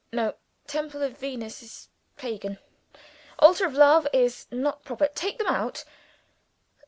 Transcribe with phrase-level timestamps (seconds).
[0.11, 0.33] No:
[0.65, 2.57] Temple of Venus is Pagan;
[3.37, 5.83] altar of love is not proper take them out.